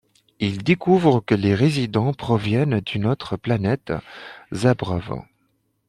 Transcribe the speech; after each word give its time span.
Ils 0.39 0.63
découvrent 0.63 1.23
que 1.23 1.35
les 1.35 1.53
résidents 1.53 2.11
proviennent 2.11 2.79
d'une 2.79 3.05
autre 3.05 3.37
planète, 3.37 3.93
Zabvron. 4.51 5.21